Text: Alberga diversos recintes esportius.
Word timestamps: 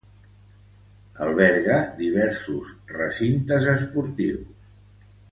Alberga 1.25 1.75
diversos 1.99 2.71
recintes 3.01 3.67
esportius. 3.77 4.69